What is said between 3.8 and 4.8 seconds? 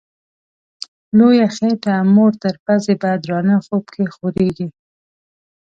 کي خوریږي